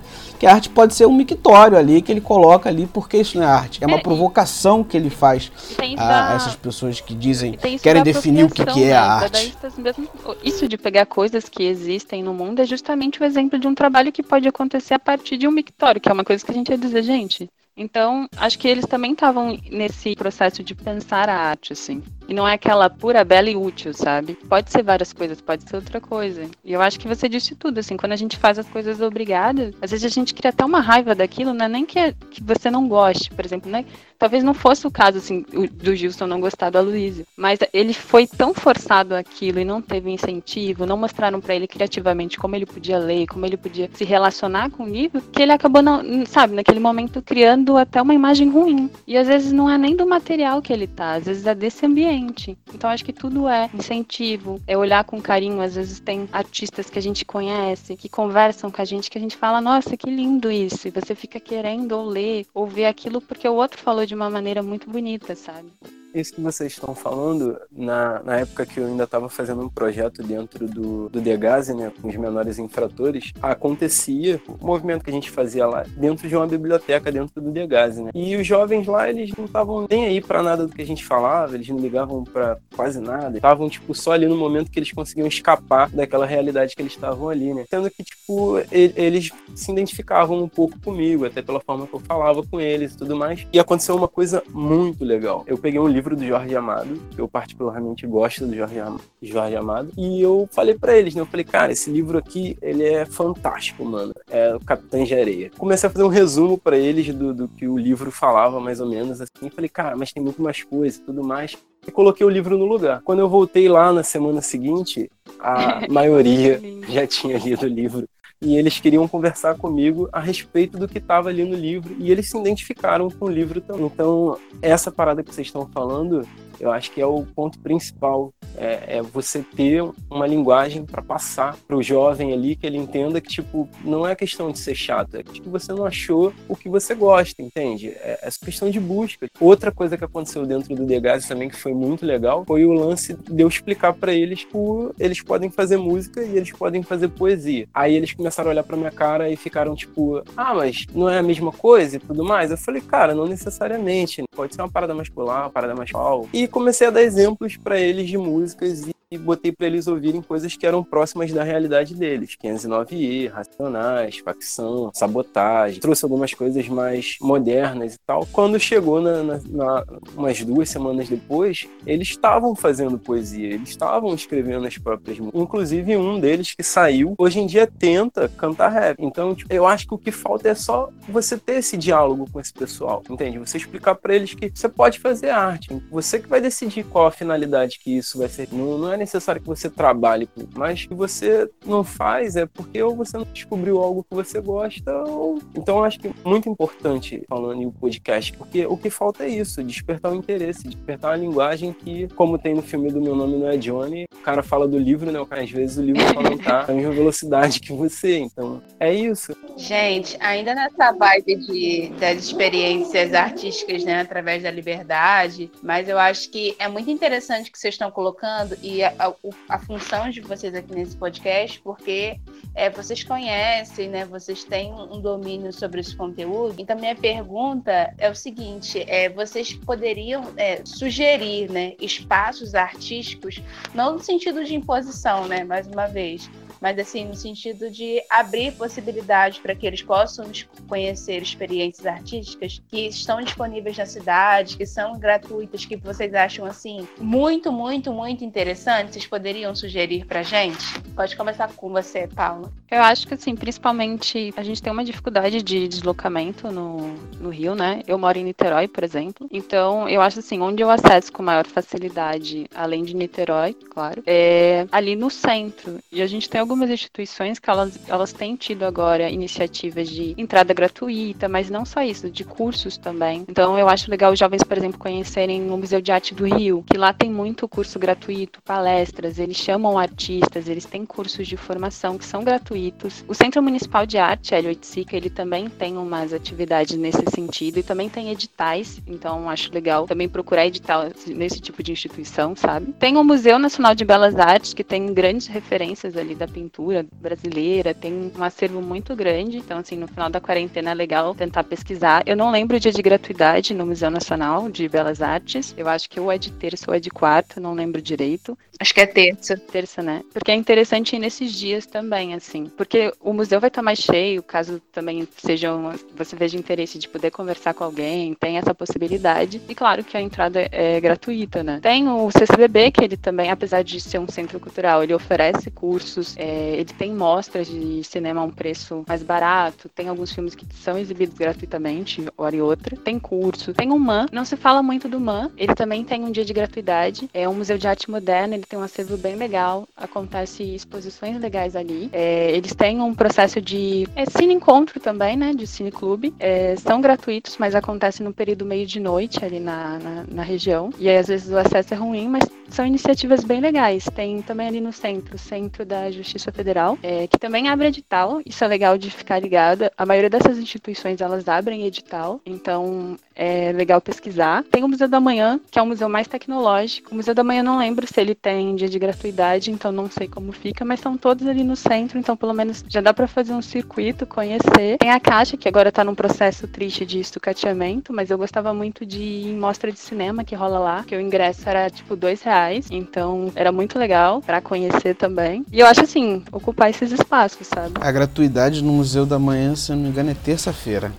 [0.45, 3.45] que a arte pode ser um mictório ali, que ele coloca ali, porque isso não
[3.45, 3.83] é arte.
[3.83, 5.51] É uma É, provocação que ele faz
[5.97, 7.53] a essas pessoas que dizem,
[7.83, 9.07] querem definir o que, que é a né?
[9.25, 9.53] arte.
[9.79, 10.09] Mesmo-
[10.43, 14.13] isso de pegar coisas que existem no mundo é justamente o exemplo de um trabalho
[14.13, 16.69] que pode acontecer a partir de um mictório, que é uma coisa que a gente
[16.71, 17.49] ia dizer, gente.
[17.77, 22.03] Então, acho que eles também estavam nesse processo de pensar a arte, assim.
[22.29, 24.35] E não é aquela pura, bela e útil, sabe?
[24.49, 26.49] Pode ser várias coisas, pode ser outra coisa.
[26.65, 29.75] E eu acho que você disse tudo, assim, quando a gente faz as coisas obrigadas,
[29.83, 32.43] às vezes a gente cria até uma raiva daquilo, não é nem que, é- que
[32.43, 33.85] você não goste, por exemplo, né?
[34.19, 38.27] Talvez não fosse o caso, assim, do Gilson não gostar do Aloysio, mas ele foi
[38.27, 42.97] tão forçado aquilo e não teve incentivo, não mostraram pra ele criativamente como ele podia
[42.99, 46.81] ler, como ele podia se relacionar com o livro, que ele acabou, não, sabe, naquele
[46.81, 48.90] momento criando até uma imagem ruim.
[49.07, 51.85] E às vezes não é nem do material que ele tá, às vezes é desse
[51.87, 52.57] ambiente.
[52.72, 55.61] Então acho que tudo é incentivo, é olhar com carinho.
[55.61, 59.20] Às vezes tem artistas que a gente conhece, que conversam com a gente, que a
[59.20, 60.88] gente fala, nossa, que lindo isso.
[60.88, 64.29] E você fica querendo ou ler, ou ver aquilo porque o outro falou de uma
[64.29, 65.72] maneira muito bonita, sabe?
[66.14, 70.22] Isso que vocês estão falando, na, na época que eu ainda estava fazendo um projeto
[70.22, 75.29] dentro do, do Degase, né, com os menores infratores, acontecia o movimento que a gente
[75.29, 78.12] fazia lá dentro de uma biblioteca dentro do Degase, né?
[78.14, 81.05] E os jovens lá, eles não estavam nem aí para nada do que a gente
[81.05, 84.92] falava, eles não ligavam para quase nada, estavam tipo só ali no momento que eles
[84.92, 87.64] conseguiam escapar daquela realidade que eles estavam ali, né?
[87.68, 92.40] Sendo que tipo eles se identificavam um pouco comigo, até pela forma que eu falava
[92.44, 93.46] com eles e tudo mais.
[93.53, 95.42] E aconteceu uma coisa muito legal.
[95.46, 99.57] Eu peguei um livro do Jorge Amado, que eu particularmente gosto do Jorge, Am- Jorge
[99.57, 101.21] Amado, e eu falei pra eles, né?
[101.23, 104.12] Eu falei, cara, esse livro aqui, ele é fantástico, mano.
[104.31, 105.51] É o Capitães de Areia.
[105.57, 108.88] Comecei a fazer um resumo pra eles do, do que o livro falava, mais ou
[108.88, 109.49] menos, assim.
[109.55, 111.57] Falei, cara, mas tem muito mais coisa e tudo mais.
[111.87, 113.03] E coloquei o livro no lugar.
[113.03, 118.09] Quando eu voltei lá na semana seguinte, a maioria já tinha lido o livro.
[118.40, 121.94] E eles queriam conversar comigo a respeito do que estava ali no livro.
[121.99, 123.87] E eles se identificaram com o livro também.
[123.87, 126.27] Então, essa parada que vocês estão falando,
[126.61, 128.33] eu acho que é o ponto principal.
[128.57, 133.21] É, é você ter uma linguagem para passar para o jovem ali, que ele entenda
[133.21, 136.69] que, tipo, não é questão de ser chato, é que você não achou o que
[136.69, 137.88] você gosta, entende?
[137.88, 139.27] É, é questão de busca.
[139.40, 143.14] Outra coisa que aconteceu dentro do Degas também, que foi muito legal, foi o lance
[143.14, 144.57] de eu explicar para eles que
[144.99, 147.67] eles podem fazer música e eles podem fazer poesia.
[147.75, 151.19] Aí eles começaram a olhar para minha cara e ficaram tipo, ah, mas não é
[151.19, 152.51] a mesma coisa e tudo mais?
[152.51, 154.23] Eu falei, cara, não necessariamente.
[154.35, 156.29] Pode ser uma parada mais pular, uma parada mais pau.
[156.33, 160.23] E comecei a dar exemplos para eles de músicas e e botei para eles ouvirem
[160.23, 162.37] coisas que eram próximas da realidade deles.
[162.43, 165.81] 509E, Racionais, Facção, Sabotagem.
[165.81, 168.27] Trouxe algumas coisas mais modernas e tal.
[168.33, 169.85] Quando chegou na, na, na,
[170.17, 175.40] umas duas semanas depois, eles estavam fazendo poesia, eles estavam escrevendo as próprias músicas.
[175.43, 178.97] Inclusive um deles que saiu, hoje em dia tenta cantar rap.
[178.99, 182.40] Então, tipo, eu acho que o que falta é só você ter esse diálogo com
[182.40, 183.38] esse pessoal, entende?
[183.38, 185.69] Você explicar para eles que você pode fazer arte.
[185.90, 188.49] Você que vai decidir qual a finalidade que isso vai ser.
[188.53, 192.97] Não, não é necessário que você trabalhe mas que você não faz é porque ou
[192.97, 195.38] você não descobriu algo que você gosta ou...
[195.55, 199.29] Então eu acho que é muito importante falando em podcast, porque o que falta é
[199.29, 203.37] isso, despertar o interesse, despertar uma linguagem que, como tem no filme do Meu Nome
[203.37, 205.19] Não É Johnny, o cara fala do livro, né?
[205.31, 209.35] Às vezes o livro não tá na mesma velocidade que você, então é isso.
[209.57, 216.29] Gente, ainda nessa vibe de, das experiências artísticas, né, através da liberdade, mas eu acho
[216.31, 219.14] que é muito interessante o que vocês estão colocando e a, a,
[219.49, 222.19] a função de vocês aqui nesse podcast, porque
[222.53, 226.57] é, vocês conhecem, né, vocês têm um domínio sobre esse conteúdo.
[226.59, 233.40] Então, minha pergunta é o seguinte: é, vocês poderiam é, sugerir, né, espaços artísticos,
[233.73, 236.29] não no sentido de imposição, né, mais uma vez,
[236.64, 240.24] mas assim, no sentido de abrir possibilidade para que eles possam
[240.66, 246.88] conhecer experiências artísticas que estão disponíveis na cidade, que são gratuitas, que vocês acham assim
[246.98, 250.64] muito, muito, muito interessantes, vocês poderiam sugerir pra gente?
[250.96, 252.50] Pode começar com você, Paula.
[252.70, 257.55] Eu acho que assim, principalmente a gente tem uma dificuldade de deslocamento no, no Rio,
[257.55, 257.83] né?
[257.87, 259.29] Eu moro em Niterói, por exemplo.
[259.31, 264.66] Então, eu acho assim, onde eu acesso com maior facilidade, além de Niterói, claro, é
[264.72, 265.79] ali no centro.
[265.92, 270.55] E a gente tem algumas instituições que elas, elas têm tido agora iniciativas de entrada
[270.55, 273.25] gratuita, mas não só isso, de cursos também.
[273.29, 276.64] Então, eu acho legal os jovens, por exemplo, conhecerem o Museu de Arte do Rio,
[276.71, 281.99] que lá tem muito curso gratuito, palestras, eles chamam artistas, eles têm cursos de formação
[281.99, 283.05] que são gratuitos.
[283.09, 287.88] O Centro Municipal de Arte, L8SICA, ele também tem umas atividades nesse sentido e também
[287.88, 292.73] tem editais, então acho legal também procurar edital nesse tipo de instituição, sabe?
[292.79, 297.73] Tem o Museu Nacional de Belas Artes, que tem grandes referências ali da pintura brasileira,
[297.73, 302.03] tem um acervo muito grande, então assim, no final da quarentena é legal tentar pesquisar.
[302.05, 305.88] Eu não lembro o dia de gratuidade no Museu Nacional de Belas Artes, eu acho
[305.88, 308.37] que ou é de terça ou é de quarta, não lembro direito.
[308.59, 309.37] Acho que é terça.
[309.37, 310.03] Terça, né?
[310.12, 314.23] Porque é interessante ir nesses dias também, assim, porque o museu vai estar mais cheio,
[314.23, 319.40] caso também seja uma, você veja interesse de poder conversar com alguém, tem essa possibilidade.
[319.49, 321.61] E claro que a entrada é gratuita, né?
[321.62, 326.16] Tem o CCBB, que ele também, apesar de ser um centro cultural, ele oferece cursos,
[326.25, 330.47] é, ele tem mostras de cinema a um preço mais barato, tem alguns filmes que
[330.55, 332.77] são exibidos gratuitamente, hora e outra.
[332.77, 336.11] Tem curso, tem o MAN, não se fala muito do MAN, ele também tem um
[336.11, 339.69] dia de gratuidade, é um museu de arte moderna, ele tem um acervo bem legal,
[339.77, 341.91] acontece exposições legais ali.
[341.93, 346.57] É, eles têm um processo de é, cine encontro também, né, de cine clube, é,
[346.57, 350.71] são gratuitos, mas acontece no período meio de noite ali na, na, na região.
[350.79, 353.85] E aí, às vezes, o acesso é ruim, mas são iniciativas bem legais.
[353.95, 358.20] Tem também ali no centro, o Centro da Justiça Federal, é, que também abre edital.
[358.24, 359.72] Isso é legal de ficar ligada.
[359.77, 362.20] A maioria dessas instituições, elas abrem edital.
[362.24, 364.44] Então, é legal pesquisar.
[364.50, 366.92] Tem o Museu da Manhã, que é o museu mais tecnológico.
[366.92, 370.09] O Museu da Manhã não lembro se ele tem dia de gratuidade, então não sei
[370.09, 373.33] como fica, mas são todos ali no centro, então pelo menos já dá para fazer
[373.33, 374.79] um circuito, conhecer.
[374.79, 378.85] Tem a Caixa, que agora tá num processo triste de estucateamento, mas eu gostava muito
[378.85, 382.22] de ir em mostra de cinema que rola lá, que o ingresso era tipo dois
[382.22, 385.44] reais, então era muito legal para conhecer também.
[385.53, 387.75] E eu acho assim, ocupar esses espaços, sabe?
[387.81, 390.93] A gratuidade no Museu da Manhã, se eu não me engano, é terça-feira.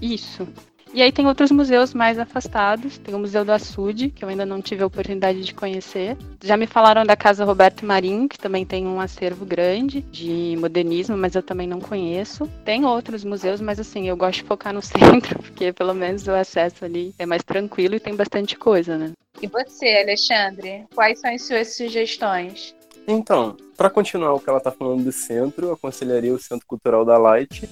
[0.00, 0.46] Isso.
[0.92, 2.98] E aí tem outros museus mais afastados.
[2.98, 6.16] Tem o Museu do Açude, que eu ainda não tive a oportunidade de conhecer.
[6.42, 11.16] Já me falaram da Casa Roberto Marinho, que também tem um acervo grande de modernismo,
[11.16, 12.46] mas eu também não conheço.
[12.64, 16.32] Tem outros museus, mas assim, eu gosto de focar no centro, porque pelo menos o
[16.32, 19.12] acesso ali é mais tranquilo e tem bastante coisa, né?
[19.40, 20.84] E você, Alexandre?
[20.94, 22.74] Quais são as suas sugestões?
[23.10, 27.16] Então, para continuar o que ela está falando do centro, aconselharia o Centro Cultural da
[27.16, 27.66] Light,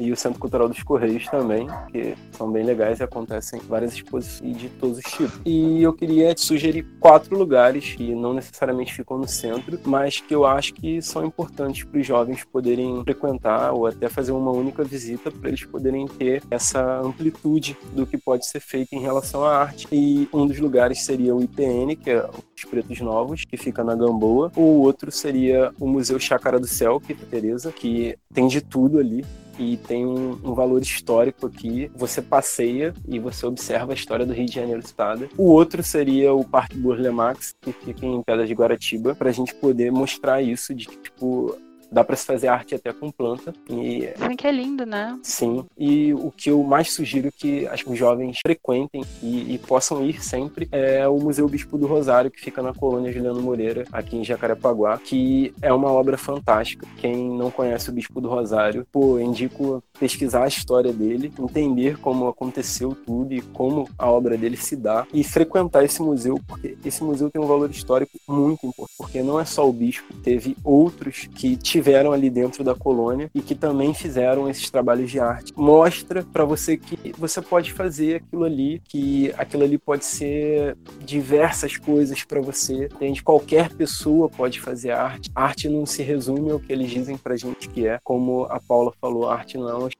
[0.00, 4.56] e o Centro Cultural dos Correios também, que são bem legais e acontecem várias exposições
[4.56, 5.40] de todos os tipos.
[5.44, 10.46] E eu queria sugerir quatro lugares que não necessariamente ficam no centro, mas que eu
[10.46, 15.30] acho que são importantes para os jovens poderem frequentar ou até fazer uma única visita
[15.30, 19.86] para eles poderem ter essa amplitude do que pode ser feito em relação à arte.
[19.92, 23.94] E um dos lugares seria o IPN, que é os Pretos Novos, que fica na
[23.94, 24.50] Gamboa.
[24.56, 28.98] O outro seria o Museu Chácara do Céu, que é Tereza, que tem de tudo
[28.98, 29.24] ali
[29.60, 31.90] e tem um, um, valor histórico aqui.
[31.94, 35.28] Você passeia e você observa a história do Rio de Janeiro citada.
[35.36, 39.32] O outro seria o Parque Burle Marx, que fica em Pedras de Guaratiba, para a
[39.32, 41.56] gente poder mostrar isso de que, tipo,
[41.90, 43.52] dá para se fazer arte até com planta.
[43.68, 45.18] E, Dizem que é lindo, né?
[45.22, 45.64] Sim.
[45.76, 50.68] E o que eu mais sugiro que as jovens frequentem e, e, possam ir sempre
[50.70, 54.98] é o Museu Bispo do Rosário, que fica na colônia Juliano Moreira, aqui em Jacarepaguá,
[54.98, 56.86] que é uma obra fantástica.
[56.98, 62.28] Quem não conhece o Bispo do Rosário, pô, indico pesquisar a história dele, entender como
[62.28, 67.02] aconteceu tudo e como a obra dele se dá e frequentar esse museu, porque esse
[67.02, 71.28] museu tem um valor histórico muito importante, porque não é só o bispo, teve outros
[71.34, 75.52] que tiveram estiveram ali dentro da colônia e que também fizeram esses trabalhos de arte.
[75.56, 81.76] Mostra para você que você pode fazer aquilo ali, que aquilo ali pode ser diversas
[81.76, 82.86] coisas para você.
[82.86, 83.22] Entende?
[83.22, 85.30] Qualquer pessoa pode fazer arte.
[85.34, 87.98] arte não se resume ao que eles dizem pra gente que é.
[88.04, 89.90] Como a Paula falou, arte não é uma.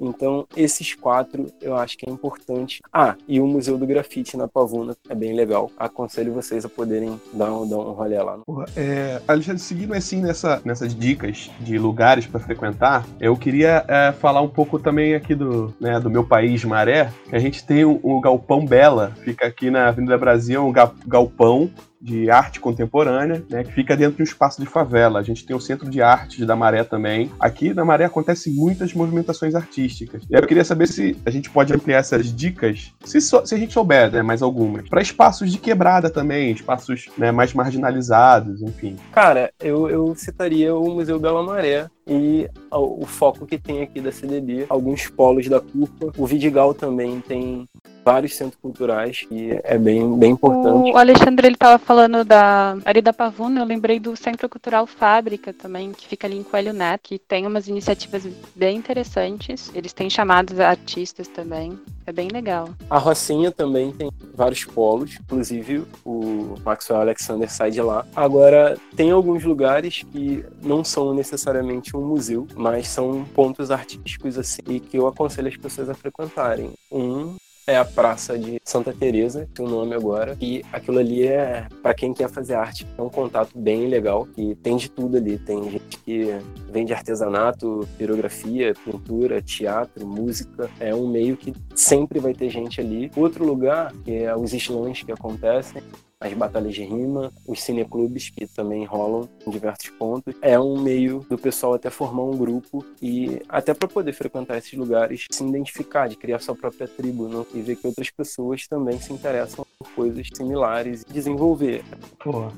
[0.00, 2.80] Então, esses quatro eu acho que é importante.
[2.92, 5.70] Ah, e o Museu do Grafite na Pavuna é bem legal.
[5.78, 8.38] Aconselho vocês a poderem dar um, dar um rolê lá.
[8.38, 13.84] Porra, é, Alexandre, seguindo assim nessa, nessas dicas dicas de lugares para frequentar, eu queria
[13.88, 17.66] é, falar um pouco também aqui do, né, do meu país, Maré, que a gente
[17.66, 20.72] tem o, o Galpão Bela, fica aqui na Avenida Brasil, um
[21.06, 25.18] galpão de arte contemporânea, né, que fica dentro de um espaço de favela.
[25.18, 27.30] A gente tem o Centro de Arte da Maré também.
[27.38, 30.22] Aqui na Maré acontecem muitas movimentações artísticas.
[30.30, 33.58] E eu queria saber se a gente pode ampliar essas dicas, se, so, se a
[33.58, 38.96] gente souber, né, mais algumas, para espaços de quebrada também, espaços né, mais marginalizados, enfim.
[39.12, 44.10] Cara, eu, eu citaria o Museu Bela Maré, e o foco que tem aqui da
[44.10, 46.12] CDB, alguns polos da CURPA.
[46.16, 47.68] O Vidigal também tem
[48.04, 50.90] vários centros culturais e é bem, bem importante.
[50.90, 55.92] O Alexandre ele estava falando da Arida Pavuna, eu lembrei do Centro Cultural Fábrica também,
[55.92, 59.70] que fica ali em Coelho Neto, que tem umas iniciativas bem interessantes.
[59.74, 61.78] Eles têm chamados artistas também.
[62.08, 62.70] É bem legal.
[62.88, 68.06] A Rocinha também tem vários polos, inclusive o Maxwell Alexander sai de lá.
[68.16, 74.78] Agora, tem alguns lugares que não são necessariamente um museu, mas são pontos artísticos assim,
[74.78, 76.72] que eu aconselho as pessoas a frequentarem.
[76.90, 77.36] Um
[77.68, 81.68] é a Praça de Santa Teresa, que é o nome agora, e aquilo ali é
[81.82, 85.38] para quem quer fazer arte, é um contato bem legal, que tem de tudo ali,
[85.38, 86.28] tem gente que
[86.72, 93.10] vende artesanato, pirografia, pintura, teatro, música, é um meio que sempre vai ter gente ali.
[93.14, 95.82] Outro lugar, que é os slams que acontecem,
[96.20, 100.34] as batalhas de rima, os cineclubes que também rolam em diversos pontos.
[100.42, 104.72] É um meio do pessoal até formar um grupo e até para poder frequentar esses
[104.72, 107.46] lugares, se identificar, de criar sua própria tribo não?
[107.54, 111.84] e ver que outras pessoas também se interessam por coisas similares e desenvolver.
[112.18, 112.50] Pô,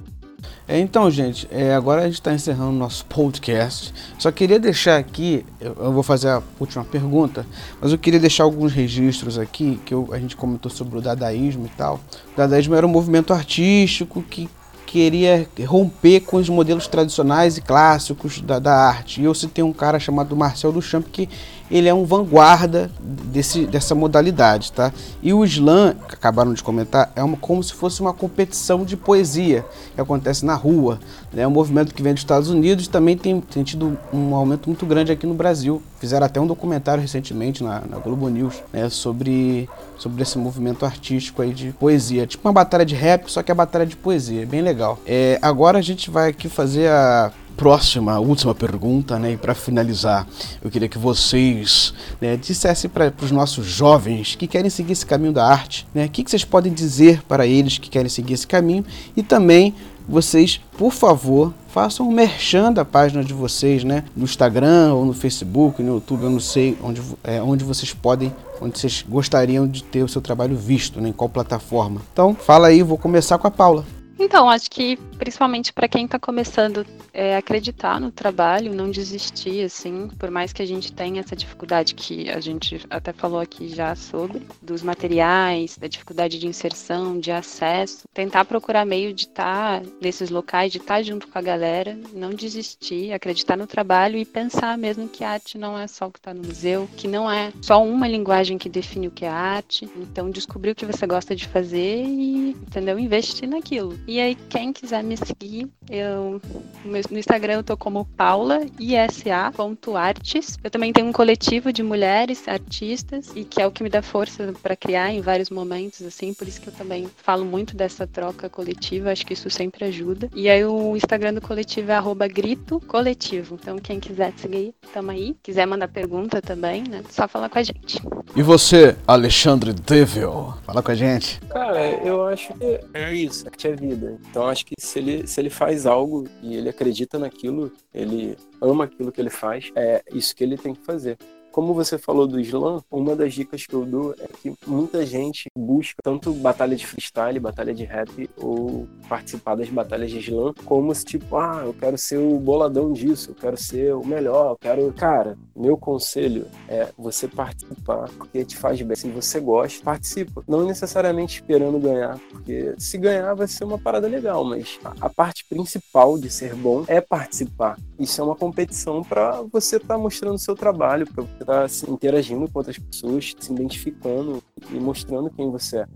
[0.68, 3.92] então, gente, é, agora a gente está encerrando o nosso podcast.
[4.18, 7.46] Só queria deixar aqui, eu, eu, vou fazer a última pergunta,
[7.80, 11.66] mas eu queria deixar alguns registros aqui, que eu, a gente comentou sobre o dadaísmo
[11.66, 12.00] e tal.
[12.34, 14.48] O dadaísmo era um movimento artístico que
[14.90, 19.20] queria romper com os modelos tradicionais e clássicos da, da arte.
[19.20, 21.28] E eu citei um cara chamado Marcel Duchamp que
[21.70, 24.92] ele é um vanguarda desse, dessa modalidade, tá?
[25.22, 28.96] E o slam, que acabaram de comentar, é uma, como se fosse uma competição de
[28.96, 29.64] poesia
[29.94, 30.98] que acontece na rua.
[31.36, 34.68] É um movimento que vem dos Estados Unidos e também tem, tem tido um aumento
[34.68, 35.80] muito grande aqui no Brasil.
[36.00, 41.42] Fizeram até um documentário recentemente na, na Globo News né, sobre, sobre esse movimento artístico
[41.42, 42.26] aí de poesia.
[42.26, 44.42] Tipo uma batalha de rap, só que a batalha de poesia.
[44.42, 44.98] É bem legal.
[45.06, 49.32] É, agora a gente vai aqui fazer a próxima, última pergunta, né?
[49.32, 50.26] E para finalizar,
[50.64, 55.30] eu queria que vocês né, dissessem para os nossos jovens que querem seguir esse caminho
[55.34, 56.06] da arte, né?
[56.06, 58.82] O que, que vocês podem dizer para eles que querem seguir esse caminho
[59.14, 59.74] e também
[60.08, 64.04] vocês, por favor, façam um merchan da página de vocês, né?
[64.16, 68.34] No Instagram ou no Facebook, no YouTube, eu não sei onde, é, onde vocês podem,
[68.58, 71.10] onde vocês gostariam de ter o seu trabalho visto, né?
[71.10, 72.00] em qual plataforma.
[72.10, 73.84] Então, fala aí, vou começar com a Paula.
[74.18, 80.08] Então, acho que principalmente para quem está começando é acreditar no trabalho, não desistir, assim,
[80.18, 83.94] por mais que a gente tenha essa dificuldade que a gente até falou aqui já
[83.94, 89.86] sobre, dos materiais, da dificuldade de inserção, de acesso, tentar procurar meio de estar tá
[90.00, 94.24] nesses locais, de estar tá junto com a galera, não desistir, acreditar no trabalho e
[94.24, 97.30] pensar mesmo que a arte não é só o que está no museu, que não
[97.30, 99.86] é só uma linguagem que define o que é arte.
[99.96, 104.00] Então, descobrir o que você gosta de fazer e, entendeu, investir naquilo.
[104.06, 106.40] E aí, quem quiser me seguir, eu
[106.84, 110.56] no Instagram eu tô como paulaisa.artes.
[110.62, 114.00] Eu também tenho um coletivo de mulheres artistas e que é o que me dá
[114.00, 118.06] força para criar em vários momentos assim, por isso que eu também falo muito dessa
[118.06, 120.30] troca coletiva, acho que isso sempre ajuda.
[120.34, 123.58] E aí o Instagram do coletivo é @grito coletivo.
[123.60, 125.34] Então quem quiser seguir, tamo aí.
[125.42, 127.02] Quiser mandar pergunta também, né?
[127.10, 128.00] Só falar com a gente.
[128.36, 131.40] E você, Alexandre Devil, fala com a gente.
[131.48, 134.16] Cara, eu acho que é isso, que é vida vida.
[134.30, 138.84] Então acho que se ele, se ele faz algo e ele acredita naquilo, ele ama
[138.84, 141.18] aquilo que ele faz, é isso que ele tem que fazer.
[141.52, 145.48] Como você falou do slam, uma das dicas que eu dou é que muita gente
[145.56, 150.94] busca tanto batalha de freestyle, batalha de rap ou participar das batalhas de slam, como
[150.94, 154.56] se tipo, ah, eu quero ser o boladão disso, eu quero ser o melhor, eu
[154.56, 154.92] quero.
[154.92, 158.96] Cara, meu conselho é você participar, porque te faz bem.
[158.96, 160.44] Se você gosta, participa.
[160.46, 165.44] Não necessariamente esperando ganhar, porque se ganhar vai ser uma parada legal, mas a parte
[165.48, 167.76] principal de ser bom é participar.
[167.98, 171.64] Isso é uma competição para você estar tá mostrando seu trabalho, para você estar tá,
[171.64, 175.88] assim, interagindo com outras pessoas, se identificando e mostrando quem você é.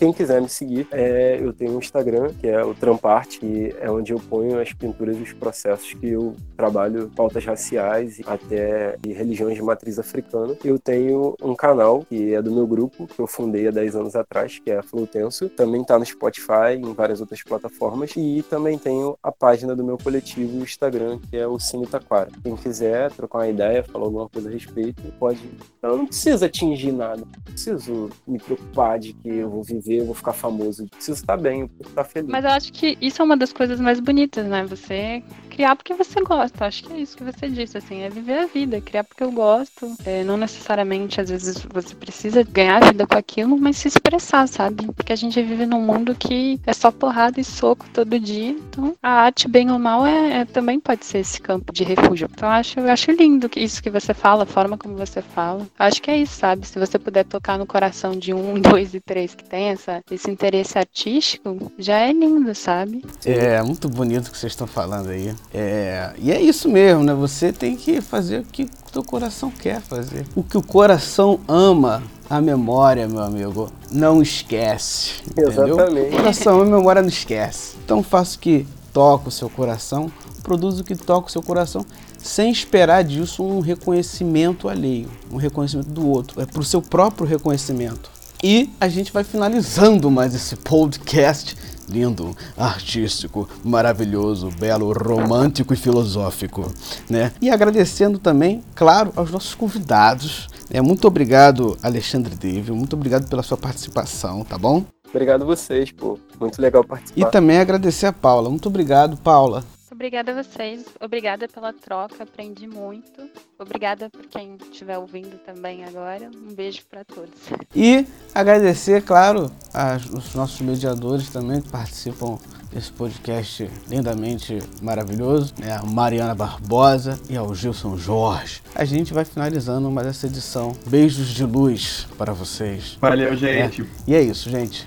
[0.00, 3.90] Quem quiser me seguir, é, eu tenho um Instagram, que é o Trampart, que é
[3.90, 8.96] onde eu ponho as pinturas e os processos que eu trabalho pautas raciais e até
[8.96, 10.56] de religiões de matriz africana.
[10.64, 14.16] Eu tenho um canal, que é do meu grupo, que eu fundei há 10 anos
[14.16, 15.50] atrás, que é a Flow Tenso.
[15.50, 18.12] Também está no Spotify, em várias outras plataformas.
[18.16, 22.30] E também tenho a página do meu coletivo, o Instagram, que é o Cine Taquara.
[22.42, 25.40] Quem quiser trocar uma ideia, falar alguma coisa a respeito, pode.
[25.82, 27.20] Eu não preciso atingir nada.
[27.20, 30.84] Não preciso me preocupar de que eu vou viver eu vou ficar famoso.
[30.84, 32.30] Eu preciso estar bem, eu preciso estar feliz.
[32.30, 34.64] Mas eu acho que isso é uma das coisas mais bonitas, né?
[34.66, 35.22] Você
[35.60, 36.64] criar porque você gosta.
[36.64, 39.30] Acho que é isso que você disse, assim, é viver a vida, criar porque eu
[39.30, 39.94] gosto.
[40.06, 44.86] É, não necessariamente, às vezes, você precisa ganhar vida com aquilo, mas se expressar, sabe?
[44.94, 48.52] Porque a gente vive num mundo que é só porrada e soco todo dia.
[48.52, 52.26] Então, a arte, bem ou mal, é, é também pode ser esse campo de refúgio.
[52.32, 55.66] Então, acho, acho lindo isso que você fala, a forma como você fala.
[55.78, 56.66] Acho que é isso, sabe?
[56.66, 60.30] Se você puder tocar no coração de um, dois e três que tem essa, esse
[60.30, 63.04] interesse artístico, já é lindo, sabe?
[63.26, 65.34] É muito bonito o que vocês estão falando aí.
[65.52, 67.12] É, e é isso mesmo, né?
[67.14, 70.24] Você tem que fazer o que o teu coração quer fazer.
[70.34, 75.14] O que o coração ama, a memória, meu amigo, não esquece.
[75.28, 75.66] Entendeu?
[75.66, 76.14] Exatamente.
[76.14, 77.76] O coração ama, a memória não esquece.
[77.84, 80.10] Então faça o que toca o seu coração,
[80.42, 81.84] produza o que toca o seu coração,
[82.18, 86.40] sem esperar disso um reconhecimento alheio, um reconhecimento do outro.
[86.40, 88.10] É pro seu próprio reconhecimento.
[88.42, 91.56] E a gente vai finalizando mais esse podcast
[91.90, 96.70] lindo, artístico, maravilhoso, belo, romântico e filosófico,
[97.08, 97.32] né?
[97.40, 100.48] E agradecendo também, claro, aos nossos convidados.
[100.70, 104.84] É muito obrigado, Alexandre Dave, muito obrigado pela sua participação, tá bom?
[105.08, 106.16] Obrigado a vocês, pô.
[106.40, 107.30] Muito legal E participar.
[107.30, 108.48] também agradecer a Paula.
[108.48, 109.64] Muito obrigado, Paula.
[110.00, 113.28] Obrigada a vocês, obrigada pela troca, aprendi muito.
[113.58, 116.30] Obrigada por quem estiver ouvindo também agora.
[116.34, 117.34] Um beijo para todos.
[117.76, 122.38] E agradecer, claro, aos os nossos mediadores também que participam
[122.72, 125.74] desse podcast lindamente maravilhoso, né?
[125.76, 128.62] A Mariana Barbosa e ao Gilson Jorge.
[128.74, 130.72] A gente vai finalizando mais essa edição.
[130.86, 132.96] Beijos de luz para vocês.
[133.02, 133.84] Valeu, gente.
[134.06, 134.86] E é isso, gente.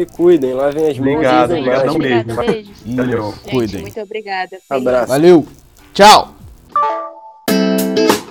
[0.00, 2.34] Se cuidem, lavem as mãos Obrigado, obrigado mesmo.
[2.96, 3.34] Valeu.
[3.50, 3.82] Cuidem.
[3.82, 4.58] muito obrigada.
[4.70, 5.08] Abraço.
[5.08, 5.46] Valeu.
[5.92, 6.34] Tchau.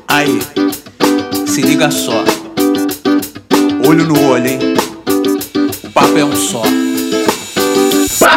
[0.08, 0.40] Aí,
[1.46, 2.24] se liga só.
[3.88, 4.60] Olho no olho, hein?
[5.84, 6.64] O papo é um só